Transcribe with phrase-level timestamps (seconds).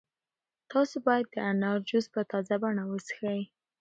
[0.71, 3.41] تاسو باید د انار جوس په تازه بڼه وڅښئ.